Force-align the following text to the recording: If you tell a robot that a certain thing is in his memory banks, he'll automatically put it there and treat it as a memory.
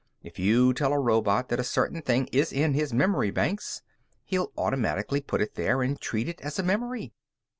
If 0.23 0.39
you 0.39 0.73
tell 0.73 0.93
a 0.93 0.99
robot 0.99 1.49
that 1.49 1.59
a 1.59 1.63
certain 1.63 2.01
thing 2.01 2.25
is 2.31 2.51
in 2.51 2.73
his 2.73 2.91
memory 2.91 3.29
banks, 3.29 3.83
he'll 4.25 4.51
automatically 4.57 5.21
put 5.21 5.41
it 5.41 5.53
there 5.53 5.83
and 5.83 6.01
treat 6.01 6.27
it 6.27 6.41
as 6.41 6.57
a 6.57 6.63
memory. 6.63 7.13